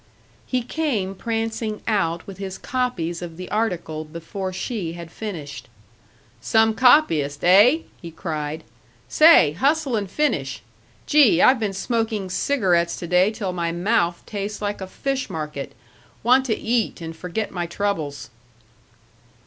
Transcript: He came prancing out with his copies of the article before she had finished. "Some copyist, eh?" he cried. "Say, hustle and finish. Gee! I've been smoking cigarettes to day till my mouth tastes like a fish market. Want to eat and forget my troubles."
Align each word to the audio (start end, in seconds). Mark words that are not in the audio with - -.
He 0.47 0.63
came 0.63 1.13
prancing 1.13 1.83
out 1.87 2.25
with 2.25 2.39
his 2.39 2.57
copies 2.57 3.21
of 3.21 3.37
the 3.37 3.47
article 3.51 4.03
before 4.03 4.51
she 4.51 4.93
had 4.93 5.11
finished. 5.11 5.69
"Some 6.41 6.73
copyist, 6.73 7.43
eh?" 7.43 7.81
he 8.01 8.09
cried. 8.09 8.63
"Say, 9.07 9.51
hustle 9.51 9.95
and 9.95 10.09
finish. 10.09 10.63
Gee! 11.05 11.39
I've 11.39 11.59
been 11.59 11.71
smoking 11.73 12.31
cigarettes 12.31 12.95
to 12.97 13.05
day 13.05 13.29
till 13.29 13.53
my 13.53 13.71
mouth 13.71 14.23
tastes 14.25 14.59
like 14.59 14.81
a 14.81 14.87
fish 14.87 15.29
market. 15.29 15.73
Want 16.23 16.47
to 16.47 16.57
eat 16.57 16.99
and 16.99 17.15
forget 17.15 17.51
my 17.51 17.67
troubles." 17.67 18.31